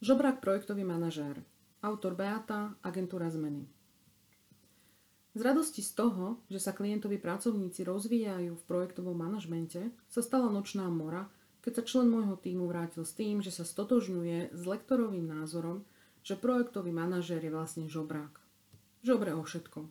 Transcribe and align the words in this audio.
Žobrák 0.00 0.40
projektový 0.40 0.80
manažér. 0.80 1.44
Autor 1.84 2.16
Beata, 2.16 2.72
agentúra 2.80 3.28
zmeny. 3.28 3.68
Z 5.36 5.44
radosti 5.44 5.84
z 5.84 5.92
toho, 5.92 6.40
že 6.48 6.56
sa 6.56 6.72
klientovi 6.72 7.20
pracovníci 7.20 7.84
rozvíjajú 7.84 8.56
v 8.56 8.64
projektovom 8.64 9.12
manažmente, 9.12 9.92
sa 10.08 10.24
stala 10.24 10.48
nočná 10.48 10.88
mora, 10.88 11.28
keď 11.60 11.72
sa 11.76 11.82
člen 11.84 12.08
môjho 12.08 12.40
týmu 12.40 12.64
vrátil 12.64 13.04
s 13.04 13.12
tým, 13.12 13.44
že 13.44 13.52
sa 13.52 13.60
stotožňuje 13.60 14.56
s 14.56 14.62
lektorovým 14.64 15.28
názorom, 15.28 15.84
že 16.24 16.32
projektový 16.32 16.96
manažér 16.96 17.44
je 17.44 17.52
vlastne 17.52 17.84
žobrák. 17.84 18.40
Žobre 19.04 19.36
o 19.36 19.44
všetko. 19.44 19.84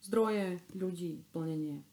Zdroje, 0.00 0.64
ľudí, 0.72 1.28
plnenie. 1.36 1.84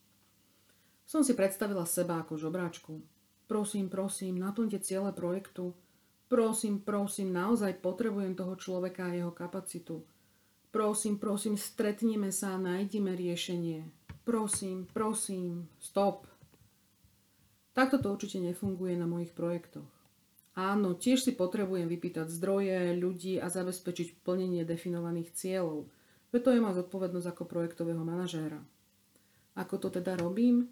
Som 1.03 1.27
si 1.27 1.35
predstavila 1.35 1.83
seba 1.83 2.23
ako 2.23 2.39
žobráčku. 2.39 3.03
Prosím, 3.51 3.91
prosím, 3.91 4.39
naplňte 4.39 4.79
ciele 4.79 5.11
projektu, 5.11 5.75
Prosím, 6.29 6.85
prosím, 6.85 7.33
naozaj 7.33 7.81
potrebujem 7.81 8.37
toho 8.37 8.53
človeka 8.53 9.09
a 9.09 9.17
jeho 9.17 9.33
kapacitu. 9.33 10.05
Prosím, 10.69 11.17
prosím, 11.17 11.57
stretnime 11.57 12.29
sa 12.29 12.53
a 12.53 12.61
nájdime 12.61 13.17
riešenie. 13.17 13.89
Prosím, 14.21 14.85
prosím, 14.93 15.65
stop. 15.81 16.29
Takto 17.73 17.97
to 17.97 18.13
určite 18.13 18.37
nefunguje 18.37 18.93
na 18.93 19.09
mojich 19.09 19.33
projektoch. 19.33 19.89
Áno, 20.53 20.93
tiež 20.93 21.25
si 21.25 21.33
potrebujem 21.33 21.89
vypýtať 21.89 22.29
zdroje, 22.29 22.93
ľudí 22.93 23.41
a 23.41 23.49
zabezpečiť 23.49 24.21
plnenie 24.21 24.61
definovaných 24.69 25.33
cieľov. 25.33 25.89
Veď 26.29 26.41
to 26.45 26.49
je 26.53 26.61
má 26.61 26.71
zodpovednosť 26.77 27.25
ako 27.25 27.43
projektového 27.49 28.05
manažéra. 28.05 28.61
Ako 29.57 29.81
to 29.81 29.89
teda 29.89 30.13
robím? 30.13 30.69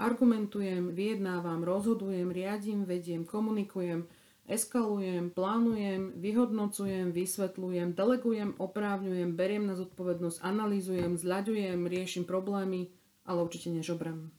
Argumentujem, 0.00 0.96
vyjednávam, 0.96 1.60
rozhodujem, 1.60 2.32
riadím, 2.32 2.88
vediem, 2.88 3.28
komunikujem, 3.28 4.08
eskalujem, 4.46 5.34
plánujem, 5.34 6.16
vyhodnocujem, 6.16 7.12
vysvetľujem, 7.12 7.92
delegujem, 7.92 8.56
oprávňujem, 8.56 9.36
beriem 9.36 9.68
na 9.68 9.74
zodpovednosť, 9.76 10.40
analýzujem, 10.40 11.18
zľaďujem, 11.18 11.80
riešim 11.84 12.24
problémy, 12.24 12.92
ale 13.26 13.38
určite 13.44 13.68
nežobrem. 13.68 14.30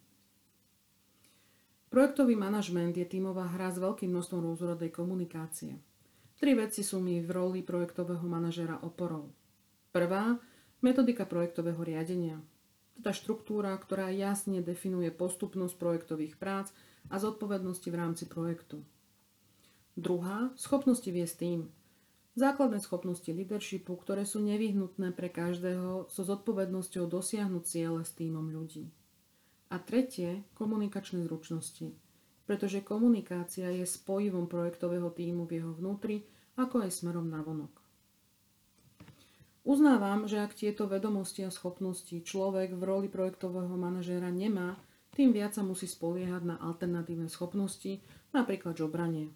Projektový 1.91 2.39
manažment 2.39 2.95
je 2.95 3.03
tímová 3.03 3.51
hra 3.51 3.67
s 3.67 3.77
veľkým 3.77 4.15
množstvom 4.15 4.39
rôznorodej 4.47 4.95
komunikácie. 4.95 5.75
Tri 6.39 6.55
veci 6.55 6.87
sú 6.87 7.03
mi 7.03 7.19
v 7.19 7.29
roli 7.29 7.59
projektového 7.61 8.23
manažera 8.23 8.79
oporou. 8.79 9.29
Prvá, 9.91 10.39
metodika 10.79 11.27
projektového 11.27 11.83
riadenia. 11.83 12.39
Teda 12.95 13.11
štruktúra, 13.11 13.75
ktorá 13.75 14.07
jasne 14.07 14.63
definuje 14.63 15.11
postupnosť 15.11 15.75
projektových 15.75 16.39
prác 16.39 16.71
a 17.11 17.19
zodpovednosti 17.19 17.91
v 17.91 17.99
rámci 17.99 18.23
projektu. 18.25 18.87
Druhá, 19.99 20.55
schopnosti 20.55 21.07
viesť 21.07 21.35
tým. 21.43 21.59
Základné 22.39 22.79
schopnosti 22.79 23.27
leadershipu, 23.27 23.91
ktoré 23.99 24.23
sú 24.23 24.39
nevyhnutné 24.39 25.11
pre 25.11 25.27
každého 25.27 26.07
so 26.07 26.21
zodpovednosťou 26.23 27.11
dosiahnuť 27.11 27.63
ciele 27.67 28.01
s 28.07 28.15
týmom 28.15 28.47
ľudí. 28.55 28.87
A 29.67 29.83
tretie, 29.83 30.47
komunikačné 30.55 31.27
zručnosti, 31.27 31.91
pretože 32.47 32.79
komunikácia 32.79 33.67
je 33.71 33.83
spojivom 33.83 34.47
projektového 34.47 35.11
týmu 35.11 35.43
v 35.43 35.59
jeho 35.59 35.75
vnútri, 35.75 36.23
ako 36.55 36.87
aj 36.87 36.91
smerom 36.95 37.27
na 37.27 37.43
vonok. 37.43 37.71
Uznávam, 39.67 40.23
že 40.25 40.39
ak 40.39 40.55
tieto 40.55 40.87
vedomosti 40.87 41.43
a 41.43 41.51
schopnosti 41.51 42.15
človek 42.15 42.73
v 42.79 42.83
roli 42.87 43.07
projektového 43.11 43.75
manažéra 43.75 44.31
nemá, 44.31 44.79
tým 45.11 45.35
viac 45.35 45.51
sa 45.51 45.67
musí 45.67 45.85
spoliehať 45.85 46.47
na 46.47 46.55
alternatívne 46.63 47.27
schopnosti, 47.27 47.99
napríklad 48.31 48.79
žobranie. 48.79 49.27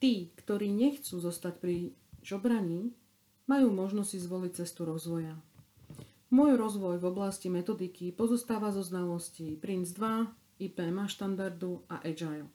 Tí, 0.00 0.32
ktorí 0.32 0.72
nechcú 0.72 1.20
zostať 1.20 1.60
pri 1.60 1.92
žobraní, 2.24 2.96
majú 3.44 3.68
možnosť 3.68 4.10
si 4.16 4.18
zvoliť 4.24 4.52
cestu 4.64 4.88
rozvoja. 4.88 5.36
Môj 6.32 6.56
rozvoj 6.56 6.96
v 6.96 7.08
oblasti 7.10 7.52
metodiky 7.52 8.08
pozostáva 8.14 8.72
zo 8.72 8.80
znalostí 8.80 9.60
Prince 9.60 9.92
2, 9.92 10.64
IPMA 10.64 11.04
štandardu 11.04 11.84
a 11.92 12.00
Agile. 12.00 12.48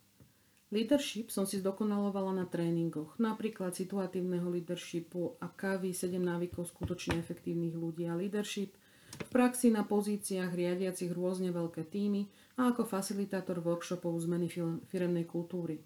Leadership 0.73 1.29
som 1.29 1.45
si 1.45 1.61
zdokonalovala 1.61 2.33
na 2.33 2.45
tréningoch, 2.49 3.21
napríklad 3.21 3.77
situatívneho 3.77 4.49
leadershipu 4.49 5.37
a 5.37 5.45
kávy 5.45 5.93
7 5.93 6.17
návykov 6.17 6.65
skutočne 6.73 7.21
efektívnych 7.21 7.77
ľudí 7.77 8.09
a 8.09 8.17
leadership, 8.17 8.73
v 9.15 9.29
praxi 9.31 9.71
na 9.71 9.85
pozíciách 9.85 10.51
riadiacich 10.51 11.13
rôzne 11.13 11.53
veľké 11.53 11.87
týmy 11.87 12.27
a 12.57 12.73
ako 12.73 12.89
facilitátor 12.89 13.61
workshopov 13.61 14.17
zmeny 14.19 14.49
firemnej 14.89 15.29
kultúry. 15.29 15.79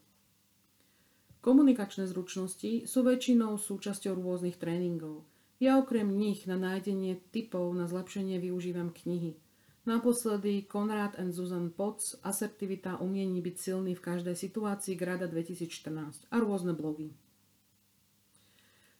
Komunikačné 1.40 2.04
zručnosti 2.04 2.84
sú 2.84 3.00
väčšinou 3.08 3.56
súčasťou 3.56 4.12
rôznych 4.20 4.60
tréningov. 4.60 5.24
Ja 5.64 5.80
okrem 5.80 6.12
nich 6.12 6.44
na 6.44 6.60
nájdenie 6.60 7.24
typov 7.32 7.72
na 7.72 7.88
zlepšenie 7.88 8.44
využívam 8.44 8.92
knihy. 8.92 9.40
Naposledy 9.88 10.68
Konrad 10.68 11.16
and 11.16 11.32
Susan 11.32 11.72
Potts 11.72 12.20
Asertivita 12.28 13.00
umiení 13.00 13.40
byť 13.40 13.56
silný 13.56 13.96
v 13.96 14.04
každej 14.04 14.36
situácii 14.36 15.00
Grada 15.00 15.32
2014 15.32 16.28
a 16.28 16.36
rôzne 16.44 16.76
blogy. 16.76 17.16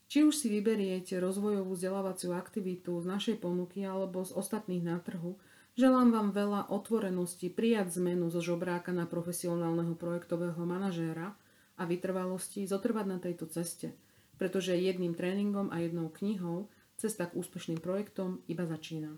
Či 0.08 0.24
už 0.24 0.40
si 0.40 0.48
vyberiete 0.48 1.20
rozvojovú 1.20 1.76
vzdelávaciu 1.76 2.32
aktivitu 2.40 3.04
z 3.04 3.06
našej 3.06 3.36
ponuky 3.44 3.84
alebo 3.84 4.24
z 4.24 4.32
ostatných 4.32 4.88
na 4.88 4.98
trhu, 5.04 5.36
želám 5.76 6.16
vám 6.16 6.30
veľa 6.32 6.72
otvorenosti 6.72 7.52
prijať 7.52 8.00
zmenu 8.00 8.32
zo 8.32 8.40
žobráka 8.40 8.96
na 8.96 9.04
profesionálneho 9.04 10.00
projektového 10.00 10.64
manažéra– 10.64 11.36
a 11.80 11.88
vytrvalosti 11.88 12.68
zotrvať 12.68 13.06
na 13.08 13.18
tejto 13.24 13.48
ceste, 13.48 13.96
pretože 14.36 14.76
jedným 14.76 15.16
tréningom 15.16 15.72
a 15.72 15.80
jednou 15.80 16.12
knihou 16.12 16.68
cesta 17.00 17.32
k 17.32 17.40
úspešným 17.40 17.80
projektom 17.80 18.44
iba 18.52 18.68
začína. 18.68 19.16